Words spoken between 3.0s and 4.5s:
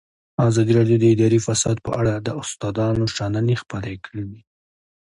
شننې خپرې کړي.